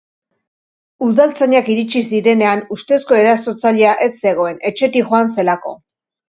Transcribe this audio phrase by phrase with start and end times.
[1.07, 5.77] Udaltzainak iritsi zirenean, ustezko erasotzailea ez zegoen, etxetik joan zelako.